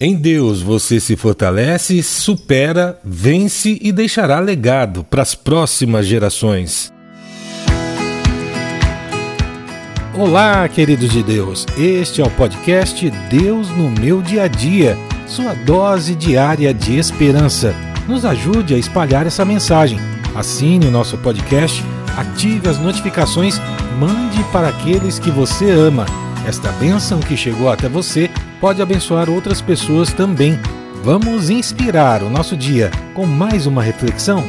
[0.00, 6.92] Em Deus você se fortalece, supera, vence e deixará legado para as próximas gerações.
[10.12, 11.64] Olá, queridos de Deus.
[11.78, 17.72] Este é o podcast Deus no meu dia a dia, sua dose diária de esperança.
[18.08, 20.00] Nos ajude a espalhar essa mensagem.
[20.34, 21.80] Assine o nosso podcast,
[22.16, 23.60] ative as notificações,
[24.00, 26.04] mande para aqueles que você ama.
[26.46, 28.30] Esta bênção que chegou até você
[28.60, 30.58] pode abençoar outras pessoas também.
[31.02, 34.44] Vamos inspirar o nosso dia com mais uma reflexão?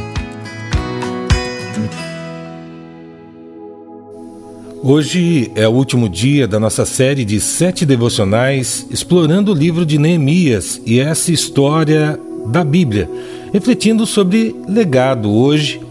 [4.84, 9.98] Hoje é o último dia da nossa série de sete devocionais explorando o livro de
[9.98, 13.10] Neemias e essa história da Bíblia,
[13.54, 15.82] refletindo sobre legado hoje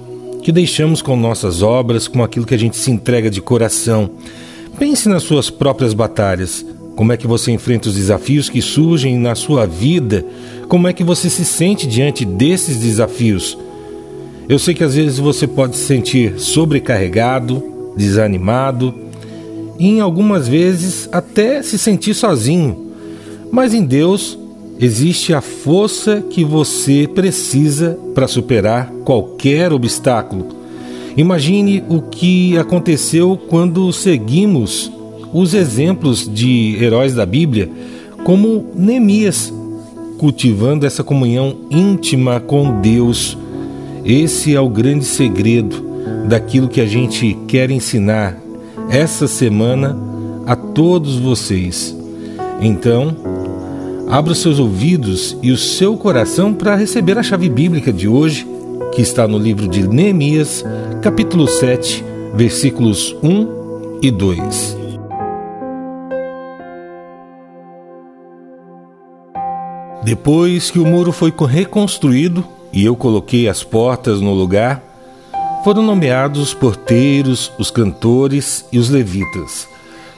[0.43, 4.11] que deixamos com nossas obras, com aquilo que a gente se entrega de coração.
[4.79, 6.65] Pense nas suas próprias batalhas.
[6.97, 10.25] Como é que você enfrenta os desafios que surgem na sua vida?
[10.69, 13.57] Como é que você se sente diante desses desafios?
[14.49, 18.95] Eu sei que às vezes você pode se sentir sobrecarregado, desanimado
[19.79, 22.93] e em algumas vezes até se sentir sozinho.
[23.51, 24.39] Mas em Deus
[24.79, 30.64] existe a força que você precisa para superar qualquer obstáculo.
[31.17, 34.91] Imagine o que aconteceu quando seguimos
[35.33, 37.71] os exemplos de heróis da Bíblia,
[38.25, 39.53] como Neemias,
[40.19, 43.39] cultivando essa comunhão íntima com Deus.
[44.05, 45.85] Esse é o grande segredo
[46.29, 48.37] daquilo que a gente quer ensinar
[48.91, 49.97] essa semana
[50.47, 51.97] a todos vocês.
[52.61, 53.17] Então,
[54.09, 58.47] abra os seus ouvidos e o seu coração para receber a chave bíblica de hoje,
[58.95, 60.65] que está no livro de Neemias,
[61.05, 62.03] capítulo 7,
[62.33, 64.79] versículos 1 e 2.
[70.03, 72.43] Depois que o muro foi reconstruído
[72.73, 74.83] e eu coloquei as portas no lugar,
[75.63, 79.69] foram nomeados os porteiros, os cantores e os levitas.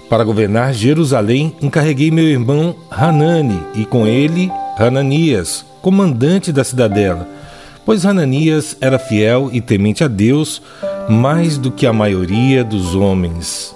[0.09, 7.36] Para governar Jerusalém, encarreguei meu irmão Hanani e com ele Hananias, comandante da cidadela,
[7.87, 10.61] pois Hananias era fiel e temente a Deus
[11.09, 13.75] mais do que a maioria dos homens.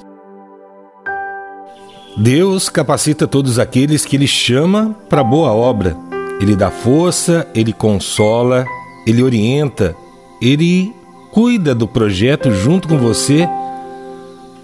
[2.17, 5.97] Deus capacita todos aqueles que Ele chama para boa obra.
[6.41, 8.67] Ele dá força, Ele consola,
[9.07, 9.95] Ele orienta,
[10.43, 10.93] Ele
[11.31, 13.49] cuida do projeto junto com você.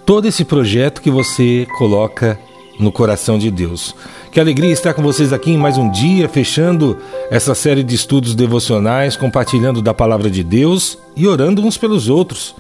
[0.05, 2.39] Todo esse projeto que você coloca
[2.81, 3.95] no coração de Deus.
[4.37, 6.99] Que alegria estar com vocês aqui em mais um dia, fechando
[7.31, 12.55] essa série de estudos devocionais, compartilhando da palavra de Deus e orando uns pelos outros.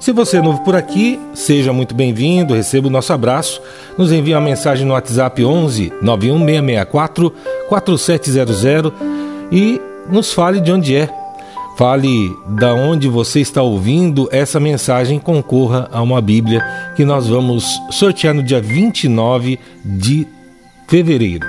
[0.00, 3.60] Se você é novo por aqui, seja muito bem-vindo, receba o nosso abraço.
[3.98, 7.34] Nos envie uma mensagem no WhatsApp 11 91664
[7.68, 8.92] 4700
[9.52, 9.78] e
[10.10, 11.06] nos fale de onde é.
[11.76, 16.64] Fale da onde você está ouvindo essa mensagem concorra a uma Bíblia
[16.96, 20.39] que nós vamos sortear no dia 29 de
[20.90, 21.46] fevereiro.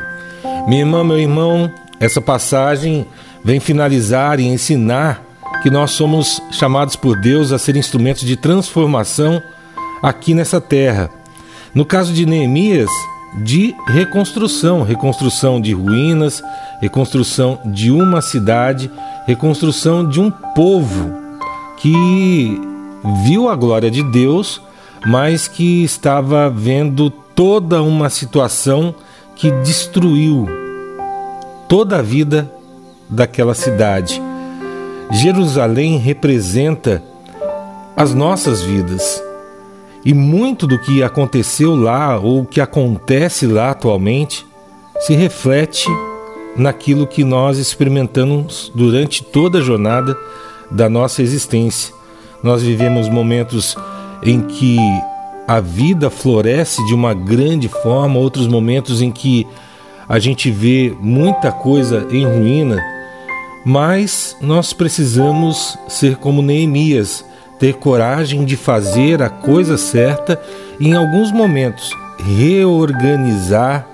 [0.68, 1.70] Minha irmã, meu irmão,
[2.00, 3.08] essa passagem
[3.44, 5.24] vem finalizar e ensinar
[5.64, 9.42] que nós somos chamados por Deus a ser instrumentos de transformação
[10.02, 11.10] aqui nessa terra.
[11.74, 12.90] No caso de Neemias,
[13.44, 16.44] de reconstrução, reconstrução de ruínas,
[16.80, 18.92] reconstrução de uma cidade,
[19.26, 21.14] reconstrução de um povo
[21.78, 22.62] que
[23.26, 24.62] viu a glória de Deus,
[25.08, 28.94] mas que estava vendo toda uma situação
[29.36, 30.48] que destruiu
[31.68, 32.52] toda a vida
[33.10, 34.22] daquela cidade.
[35.12, 37.04] Jerusalém representa
[37.96, 39.22] as nossas vidas.
[40.04, 44.46] E muito do que aconteceu lá ou que acontece lá atualmente
[45.02, 45.88] se reflete
[46.56, 50.18] naquilo que nós experimentamos durante toda a jornada
[50.70, 51.94] da nossa existência.
[52.44, 53.76] Nós vivemos momentos
[54.24, 54.78] em que
[55.56, 59.48] a vida floresce de uma grande forma, outros momentos em que
[60.08, 62.82] a gente vê muita coisa em ruína
[63.64, 67.24] mas nós precisamos ser como Neemias,
[67.60, 70.42] ter coragem de fazer a coisa certa
[70.80, 73.88] e, em alguns momentos, reorganizar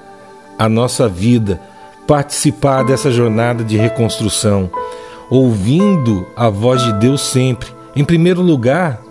[0.57, 1.59] a nossa vida,
[2.07, 4.69] participar dessa jornada de reconstrução,
[5.29, 7.67] ouvindo a voz de Deus sempre.
[7.93, 9.01] Em primeiro lugar,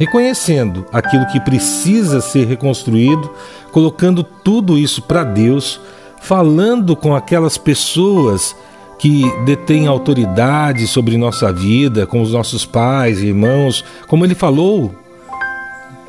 [0.00, 3.30] reconhecendo aquilo que precisa ser reconstruído,
[3.70, 5.78] colocando tudo isso para Deus,
[6.22, 8.56] falando com aquelas pessoas
[8.98, 14.94] que detém autoridade sobre nossa vida, com os nossos pais, irmãos, como ele falou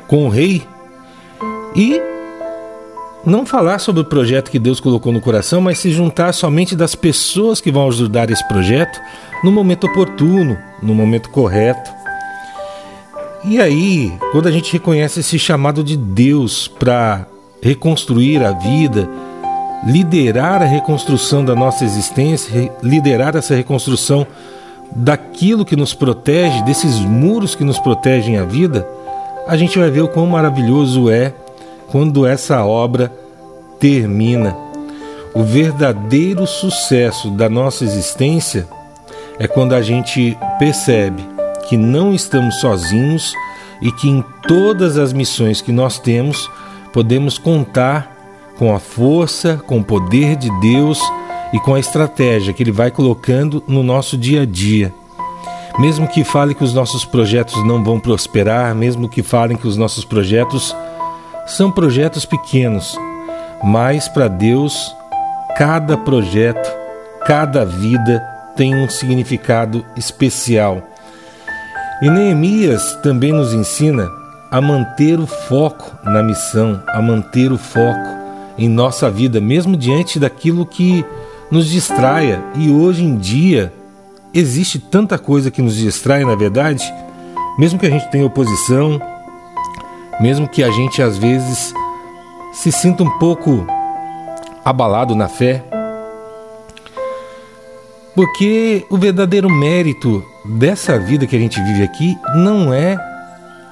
[0.08, 0.66] com o rei,
[1.76, 2.00] e
[3.26, 6.94] não falar sobre o projeto que Deus colocou no coração, mas se juntar somente das
[6.94, 8.98] pessoas que vão ajudar esse projeto
[9.44, 12.01] no momento oportuno, no momento correto.
[13.44, 17.26] E aí, quando a gente reconhece esse chamado de Deus para
[17.60, 19.08] reconstruir a vida,
[19.84, 24.24] liderar a reconstrução da nossa existência, liderar essa reconstrução
[24.94, 28.86] daquilo que nos protege, desses muros que nos protegem a vida,
[29.48, 31.34] a gente vai ver o quão maravilhoso é
[31.88, 33.12] quando essa obra
[33.80, 34.56] termina.
[35.34, 38.68] O verdadeiro sucesso da nossa existência
[39.36, 41.31] é quando a gente percebe
[41.68, 43.34] que não estamos sozinhos
[43.80, 46.48] e que em todas as missões que nós temos
[46.92, 48.12] podemos contar
[48.58, 51.00] com a força, com o poder de Deus
[51.52, 54.94] e com a estratégia que Ele vai colocando no nosso dia a dia.
[55.78, 59.76] Mesmo que fale que os nossos projetos não vão prosperar, mesmo que falem que os
[59.76, 60.76] nossos projetos
[61.46, 62.96] são projetos pequenos,
[63.64, 64.94] mas para Deus,
[65.56, 66.70] cada projeto,
[67.26, 68.22] cada vida
[68.54, 70.91] tem um significado especial.
[72.02, 74.10] E Neemias também nos ensina
[74.50, 78.10] a manter o foco na missão, a manter o foco
[78.58, 81.04] em nossa vida, mesmo diante daquilo que
[81.48, 82.42] nos distraia.
[82.56, 83.72] E hoje em dia
[84.34, 86.92] existe tanta coisa que nos distrai, na verdade,
[87.56, 89.00] mesmo que a gente tenha oposição,
[90.20, 91.72] mesmo que a gente às vezes
[92.52, 93.64] se sinta um pouco
[94.64, 95.64] abalado na fé,
[98.12, 102.96] porque o verdadeiro mérito dessa vida que a gente vive aqui não é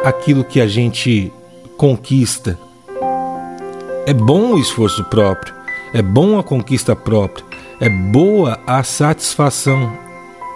[0.04, 1.32] aquilo que a gente
[1.76, 2.58] conquista,
[4.06, 5.54] é bom o esforço próprio,
[5.92, 7.44] é bom a conquista própria,
[7.80, 9.92] é boa a satisfação.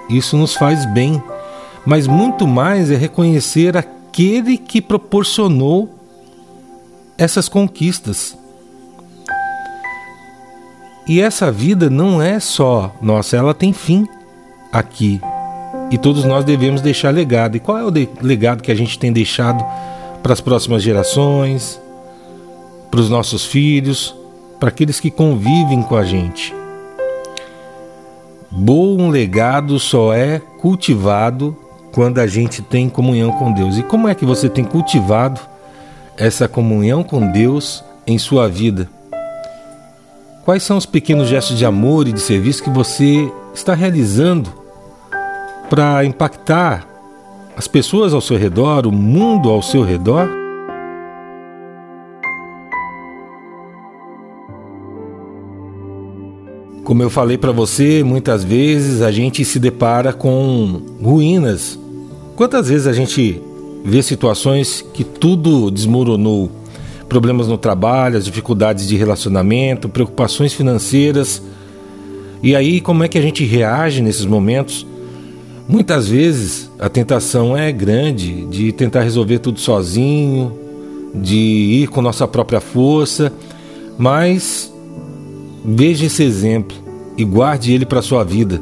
[0.09, 1.23] Isso nos faz bem,
[1.87, 5.95] mas muito mais é reconhecer aquele que proporcionou
[7.17, 8.37] essas conquistas.
[11.07, 14.07] E essa vida não é só nossa, ela tem fim
[14.73, 15.21] aqui.
[15.95, 17.57] E todos nós devemos deixar legado.
[17.57, 19.65] E qual é o legado que a gente tem deixado
[20.25, 21.81] para as próximas gerações,
[22.91, 24.13] para os nossos filhos,
[24.59, 26.53] para aqueles que convivem com a gente.
[28.51, 31.57] Bom legado só é cultivado
[31.93, 33.79] quando a gente tem comunhão com Deus.
[33.79, 35.41] E como é que você tem cultivado
[36.17, 38.91] essa comunhão com Deus em sua vida?
[40.45, 44.64] Quais são os pequenos gestos de amor e de serviço que você está realizando
[45.69, 46.87] para impactar
[47.57, 50.29] as pessoas ao seu redor, o mundo ao seu redor?
[56.85, 61.79] Como eu falei para você, muitas vezes a gente se depara com ruínas.
[62.37, 63.41] Quantas vezes a gente
[63.83, 66.51] vê situações que tudo desmoronou?
[67.09, 71.43] Problemas no trabalho, as dificuldades de relacionamento, preocupações financeiras.
[72.43, 74.87] E aí, como é que a gente reage nesses momentos?
[75.69, 80.53] Muitas vezes a tentação é grande de tentar resolver tudo sozinho,
[81.15, 83.33] de ir com nossa própria força,
[83.97, 84.73] mas
[85.65, 86.77] Veja esse exemplo
[87.17, 88.61] e guarde ele para a sua vida.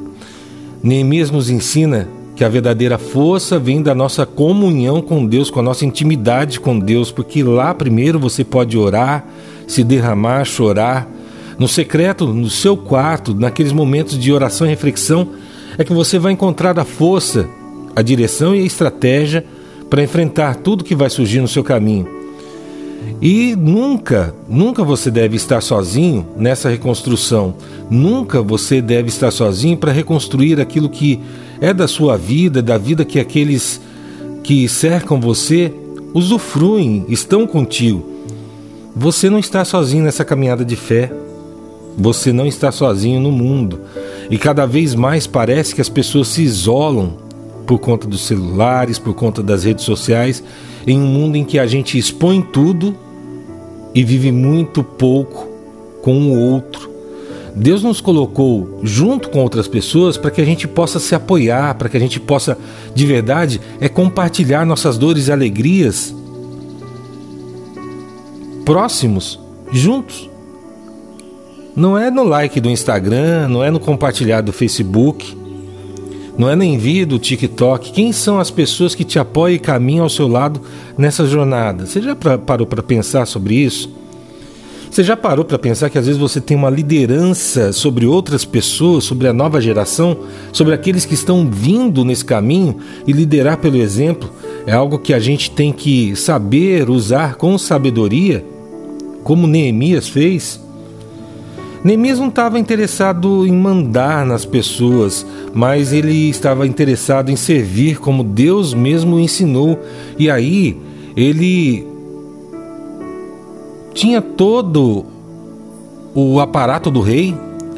[0.81, 5.64] Neemias nos ensina que a verdadeira força vem da nossa comunhão com Deus, com a
[5.64, 9.26] nossa intimidade com Deus, porque lá primeiro você pode orar,
[9.66, 11.08] se derramar, chorar.
[11.58, 15.28] No secreto, no seu quarto, naqueles momentos de oração e reflexão,
[15.79, 17.48] é que você vai encontrar a força,
[17.94, 19.44] a direção e a estratégia
[19.88, 22.08] para enfrentar tudo que vai surgir no seu caminho.
[23.20, 27.55] E nunca, nunca você deve estar sozinho nessa reconstrução.
[27.91, 31.20] Nunca você deve estar sozinho para reconstruir aquilo que
[31.60, 33.81] é da sua vida, da vida que aqueles
[34.43, 35.72] que cercam você
[36.14, 38.05] usufruem, estão contigo.
[38.94, 41.12] Você não está sozinho nessa caminhada de fé.
[41.96, 43.81] Você não está sozinho no mundo.
[44.31, 47.17] E cada vez mais parece que as pessoas se isolam
[47.67, 50.43] por conta dos celulares, por conta das redes sociais
[50.86, 52.96] em um mundo em que a gente expõe tudo
[53.94, 55.48] e vive muito pouco
[56.02, 56.91] com o outro.
[57.55, 61.88] Deus nos colocou junto com outras pessoas para que a gente possa se apoiar, para
[61.88, 62.56] que a gente possa,
[62.94, 66.14] de verdade, é compartilhar nossas dores e alegrias
[68.64, 69.38] próximos,
[69.70, 70.31] juntos.
[71.74, 75.34] Não é no like do Instagram, não é no compartilhar do Facebook,
[76.36, 77.93] não é no envio do TikTok.
[77.93, 80.60] Quem são as pessoas que te apoiam e caminham ao seu lado
[80.98, 81.86] nessa jornada?
[81.86, 83.91] Você já parou para pensar sobre isso?
[84.91, 89.05] Você já parou para pensar que às vezes você tem uma liderança sobre outras pessoas,
[89.05, 90.19] sobre a nova geração,
[90.52, 92.76] sobre aqueles que estão vindo nesse caminho
[93.06, 94.31] e liderar pelo exemplo?
[94.67, 98.44] É algo que a gente tem que saber usar com sabedoria
[99.24, 100.60] como Neemias fez,
[101.84, 108.22] Neemias não estava interessado em mandar nas pessoas, mas ele estava interessado em servir como
[108.22, 109.81] Deus mesmo ensinou.
[110.17, 110.77] E aí
[111.17, 111.84] ele
[113.93, 115.05] tinha todo
[116.15, 117.34] o aparato do rei,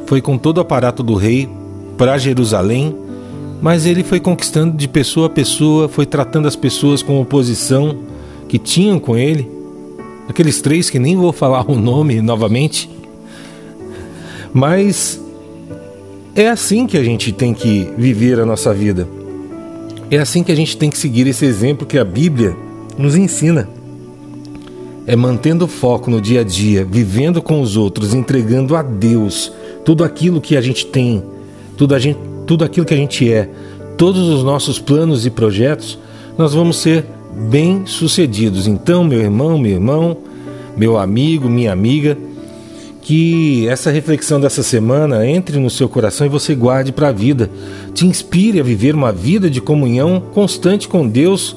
[0.06, 1.48] foi com todo o aparato do rei
[1.96, 2.94] para Jerusalém,
[3.62, 7.96] mas ele foi conquistando de pessoa a pessoa, foi tratando as pessoas com oposição
[8.48, 9.50] que tinham com ele.
[10.28, 12.90] Aqueles três que nem vou falar o nome novamente.
[14.54, 15.20] Mas
[16.36, 19.08] é assim que a gente tem que viver a nossa vida.
[20.08, 22.56] É assim que a gente tem que seguir esse exemplo que a Bíblia
[22.96, 23.68] nos ensina.
[25.06, 29.52] É mantendo o foco no dia a dia, vivendo com os outros, entregando a Deus
[29.84, 31.22] tudo aquilo que a gente tem,
[31.76, 33.50] tudo, a gente, tudo aquilo que a gente é,
[33.98, 35.98] todos os nossos planos e projetos,
[36.38, 37.04] nós vamos ser
[37.50, 38.66] bem-sucedidos.
[38.66, 40.16] Então, meu irmão, meu irmão,
[40.76, 42.16] meu amigo, minha amiga,
[43.04, 47.50] que essa reflexão dessa semana entre no seu coração e você guarde para a vida.
[47.92, 51.54] Te inspire a viver uma vida de comunhão constante com Deus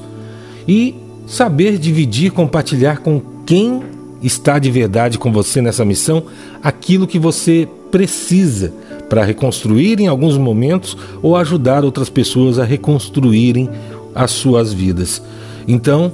[0.68, 0.94] e
[1.26, 3.82] saber dividir, compartilhar com quem
[4.22, 6.24] está de verdade com você nessa missão
[6.62, 8.74] aquilo que você precisa
[9.08, 13.70] para reconstruir em alguns momentos ou ajudar outras pessoas a reconstruírem
[14.14, 15.22] as suas vidas.
[15.66, 16.12] Então,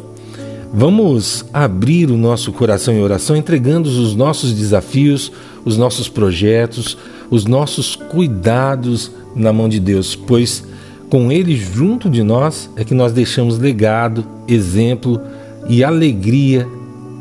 [0.77, 5.31] Vamos abrir o nosso coração em oração, entregando os nossos desafios,
[5.65, 6.99] os nossos projetos,
[7.31, 10.65] os nossos cuidados na mão de Deus, pois
[11.09, 15.21] com Ele junto de nós é que nós deixamos legado, exemplo
[15.69, 16.67] e alegria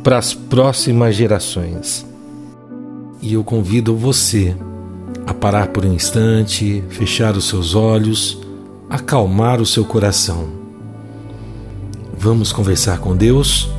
[0.01, 2.03] para as próximas gerações.
[3.22, 4.55] E eu convido você
[5.27, 8.36] a parar por um instante, fechar os seus olhos,
[8.89, 10.62] acalmar o seu coração
[12.24, 13.70] Vamos conversar com Deus?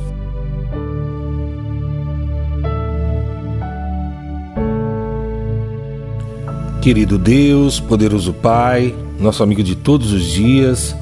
[6.79, 10.95] Querido Deus, poderoso Pai, nosso amigo de todos os dias,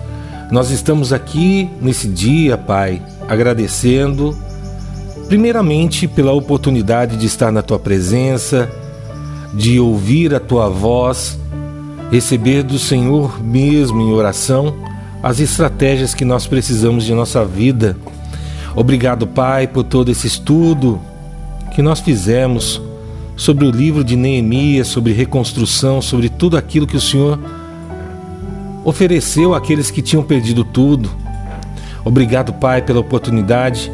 [0.54, 4.34] nós estamos aqui nesse dia, Pai, agradecendo,
[5.28, 8.72] primeiramente pela oportunidade de estar na Tua presença,
[9.54, 11.38] de ouvir a Tua voz,
[12.10, 14.93] receber do Senhor mesmo em oração
[15.24, 17.96] as estratégias que nós precisamos de nossa vida.
[18.76, 21.00] Obrigado, Pai, por todo esse estudo
[21.74, 22.82] que nós fizemos
[23.38, 27.40] sobre o livro de Neemias, sobre reconstrução, sobre tudo aquilo que o Senhor
[28.84, 31.10] ofereceu àqueles que tinham perdido tudo.
[32.04, 33.90] Obrigado, Pai, pela oportunidade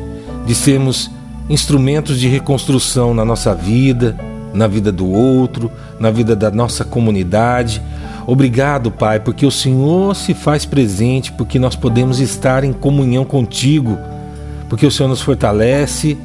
[0.48, 1.12] de sermos
[1.48, 4.18] instrumentos de reconstrução na nossa vida,
[4.52, 7.82] na vida do outro, na vida da nossa comunidade.
[8.32, 13.98] Obrigado, Pai, porque o Senhor se faz presente, porque nós podemos estar em comunhão contigo,
[14.70, 16.16] porque o Senhor nos fortalece,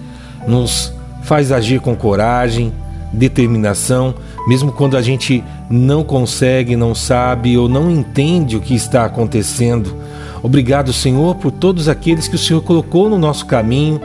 [0.46, 0.92] nos
[1.22, 2.74] faz agir com coragem,
[3.10, 4.14] determinação,
[4.46, 9.96] mesmo quando a gente não consegue, não sabe ou não entende o que está acontecendo.
[10.42, 13.98] Obrigado, Senhor, por todos aqueles que o Senhor colocou no nosso caminho,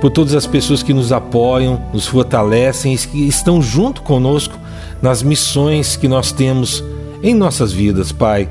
[0.00, 4.58] por todas as pessoas que nos apoiam, nos fortalecem e que estão junto conosco
[5.00, 6.82] nas missões que nós temos
[7.22, 8.48] em nossas vidas, Pai.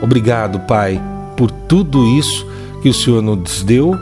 [0.00, 1.00] Obrigado, Pai,
[1.36, 2.46] por tudo isso
[2.82, 3.96] que o Senhor nos deu,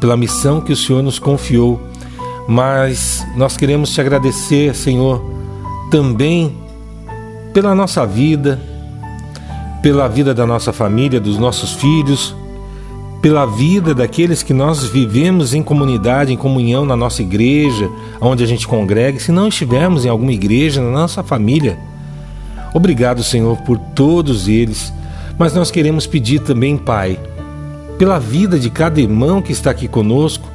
[0.00, 1.80] pela missão que o Senhor nos confiou.
[2.48, 5.22] Mas nós queremos te agradecer, Senhor,
[5.90, 6.56] também
[7.52, 8.60] pela nossa vida,
[9.82, 12.34] pela vida da nossa família, dos nossos filhos,
[13.20, 17.90] pela vida daqueles que nós vivemos em comunidade, em comunhão na nossa igreja,
[18.20, 21.78] onde a gente congrega, se não estivermos em alguma igreja, na nossa família.
[22.74, 24.92] Obrigado, Senhor, por todos eles,
[25.38, 27.18] mas nós queremos pedir também, Pai,
[27.98, 30.48] pela vida de cada irmão que está aqui conosco,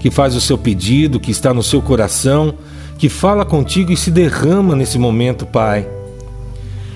[0.00, 2.54] que faz o seu pedido, que está no seu coração,
[2.98, 5.86] que fala contigo e se derrama nesse momento, Pai.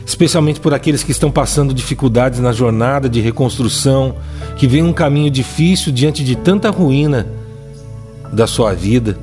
[0.04, 4.16] Especialmente por aqueles que estão passando dificuldades na jornada de reconstrução,
[4.56, 7.26] que vem um caminho difícil diante de tanta ruína
[8.32, 9.16] da sua vida,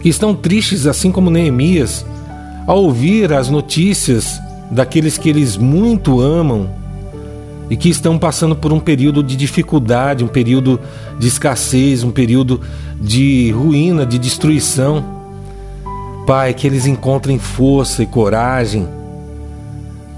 [0.00, 2.06] que estão tristes assim como Neemias,
[2.70, 6.70] ao ouvir as notícias daqueles que eles muito amam
[7.68, 10.78] e que estão passando por um período de dificuldade, um período
[11.18, 12.60] de escassez, um período
[13.00, 15.04] de ruína, de destruição.
[16.28, 18.86] Pai, que eles encontrem força e coragem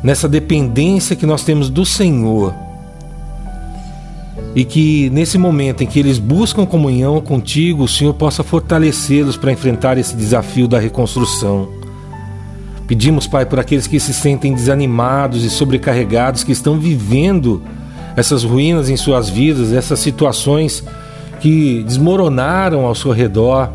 [0.03, 2.53] nessa dependência que nós temos do Senhor.
[4.55, 9.53] E que nesse momento em que eles buscam comunhão contigo, o Senhor possa fortalecê-los para
[9.53, 11.82] enfrentar esse desafio da reconstrução.
[12.93, 17.63] Pedimos, Pai, por aqueles que se sentem desanimados e sobrecarregados, que estão vivendo
[18.15, 20.85] essas ruínas em suas vidas, essas situações
[21.41, 23.71] que desmoronaram ao seu redor,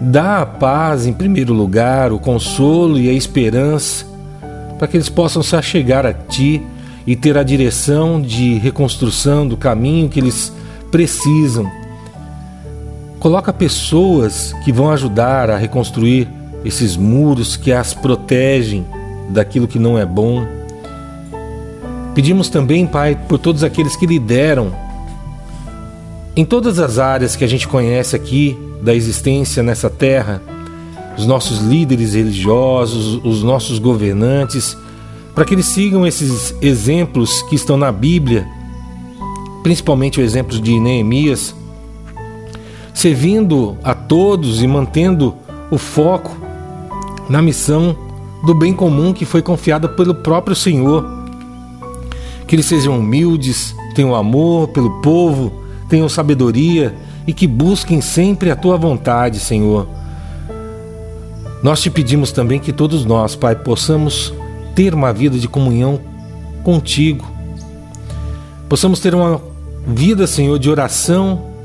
[0.00, 4.06] Dá a paz em primeiro lugar, o consolo e a esperança,
[4.78, 6.62] para que eles possam se achegar a Ti
[7.06, 10.50] e ter a direção de reconstrução do caminho que eles
[10.90, 11.70] precisam.
[13.20, 16.26] Coloca pessoas que vão ajudar a reconstruir
[16.64, 18.86] esses muros que as protegem
[19.28, 20.46] daquilo que não é bom.
[22.14, 24.72] Pedimos também, Pai, por todos aqueles que lideram
[26.34, 30.42] em todas as áreas que a gente conhece aqui da existência nessa terra,
[31.16, 34.76] os nossos líderes religiosos, os nossos governantes,
[35.34, 38.46] para que eles sigam esses exemplos que estão na Bíblia,
[39.62, 41.54] principalmente o exemplo de Neemias,
[42.92, 45.34] servindo a todos e mantendo
[45.70, 46.45] o foco
[47.28, 47.96] na missão
[48.44, 51.04] do bem comum que foi confiada pelo próprio Senhor.
[52.46, 55.52] Que eles sejam humildes, tenham amor pelo povo,
[55.88, 56.94] tenham sabedoria
[57.26, 59.88] e que busquem sempre a tua vontade, Senhor.
[61.62, 64.32] Nós te pedimos também que todos nós, Pai, possamos
[64.74, 65.98] ter uma vida de comunhão
[66.62, 67.26] contigo.
[68.68, 69.40] Possamos ter uma
[69.86, 71.55] vida, Senhor, de oração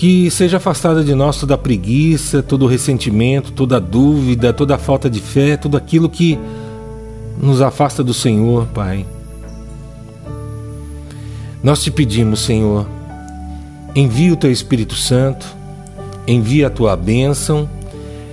[0.00, 4.76] que seja afastada de nós toda a preguiça, todo o ressentimento, toda a dúvida, toda
[4.76, 6.38] a falta de fé, tudo aquilo que
[7.38, 9.04] nos afasta do Senhor, Pai.
[11.62, 12.86] Nós te pedimos, Senhor,
[13.94, 15.44] Envia o teu Espírito Santo,
[16.26, 17.68] envia a tua bênção,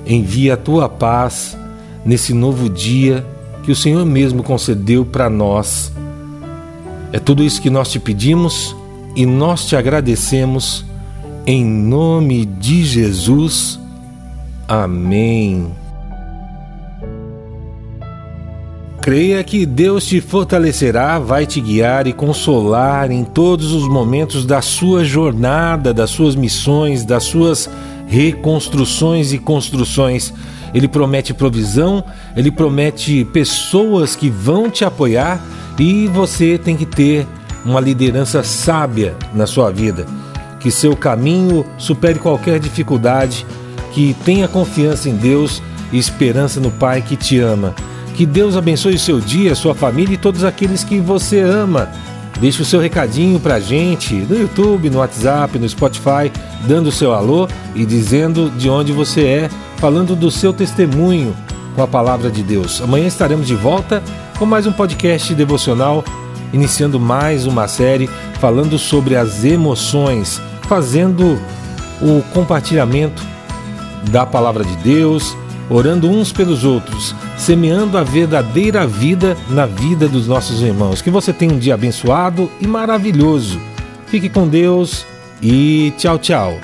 [0.06, 1.58] envia a tua paz
[2.06, 3.26] nesse novo dia
[3.64, 5.92] que o Senhor mesmo concedeu para nós.
[7.12, 8.76] É tudo isso que nós te pedimos
[9.16, 10.86] e nós te agradecemos
[11.48, 13.80] em nome de Jesus.
[14.68, 15.72] Amém.
[19.02, 24.62] Creia que Deus te fortalecerá, vai te guiar e consolar em todos os momentos da
[24.62, 27.70] sua jornada, das suas missões, das suas
[28.08, 30.34] reconstruções e construções.
[30.74, 32.04] Ele promete provisão,
[32.36, 35.42] ele promete pessoas que vão te apoiar
[35.80, 37.26] e você tem que ter
[37.64, 40.06] uma liderança sábia na sua vida.
[40.60, 43.46] Que seu caminho supere qualquer dificuldade,
[43.94, 47.74] que tenha confiança em Deus e esperança no Pai que te ama.
[48.16, 51.90] Que Deus abençoe o seu dia, sua família e todos aqueles que você ama.
[52.40, 56.32] Deixe o seu recadinho pra gente no YouTube, no WhatsApp, no Spotify,
[56.68, 61.36] dando o seu alô e dizendo de onde você é, falando do seu testemunho
[61.76, 62.82] com a palavra de Deus.
[62.82, 64.04] Amanhã estaremos de volta
[64.38, 66.04] com mais um podcast devocional,
[66.54, 71.40] iniciando mais uma série falando sobre as emoções, fazendo
[72.02, 73.22] o compartilhamento
[74.12, 75.36] da palavra de Deus
[75.70, 81.02] orando uns pelos outros, semeando a verdadeira vida na vida dos nossos irmãos.
[81.02, 83.60] Que você tenha um dia abençoado e maravilhoso.
[84.08, 85.06] Fique com Deus
[85.42, 86.58] e tchau, tchau.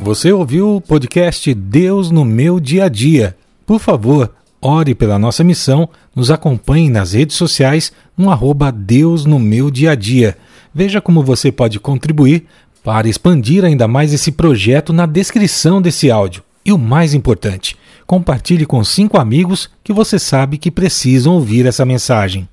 [0.00, 3.36] Você ouviu o podcast Deus no meu dia a dia.
[3.64, 9.38] Por favor, ore pela nossa missão, nos acompanhe nas redes sociais no arroba Deus no
[9.38, 10.36] meu dia a dia.
[10.74, 12.46] Veja como você pode contribuir
[12.82, 16.42] para expandir ainda mais esse projeto na descrição desse áudio.
[16.64, 17.76] E o mais importante,
[18.06, 22.48] compartilhe com cinco amigos que você sabe que precisam ouvir essa mensagem.